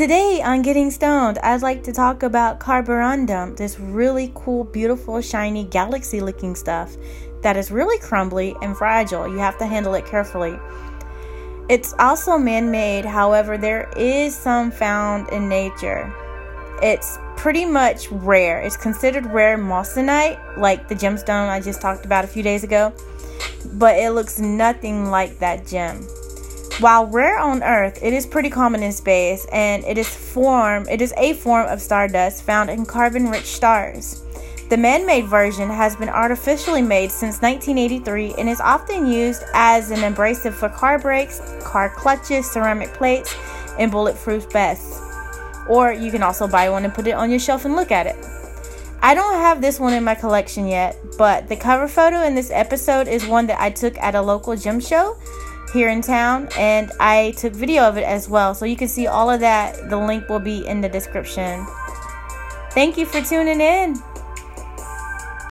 [0.00, 5.64] Today on Getting Stoned, I'd like to talk about carborundum, this really cool, beautiful, shiny,
[5.64, 6.96] galaxy looking stuff
[7.42, 9.28] that is really crumbly and fragile.
[9.28, 10.58] You have to handle it carefully.
[11.68, 16.10] It's also man made, however, there is some found in nature.
[16.82, 18.58] It's pretty much rare.
[18.62, 22.90] It's considered rare moissanite, like the gemstone I just talked about a few days ago,
[23.74, 26.08] but it looks nothing like that gem.
[26.80, 31.02] While rare on Earth, it is pretty common in space, and it is form it
[31.02, 34.22] is a form of stardust found in carbon-rich stars.
[34.70, 40.02] The man-made version has been artificially made since 1983 and is often used as an
[40.04, 43.36] abrasive for car brakes, car clutches, ceramic plates,
[43.78, 45.02] and bulletproof vests.
[45.68, 48.06] Or you can also buy one and put it on your shelf and look at
[48.06, 48.16] it.
[49.02, 52.50] I don't have this one in my collection yet, but the cover photo in this
[52.50, 55.18] episode is one that I took at a local gym show
[55.72, 58.54] here in town and I took video of it as well.
[58.54, 59.88] So you can see all of that.
[59.88, 61.66] The link will be in the description.
[62.72, 63.96] Thank you for tuning in.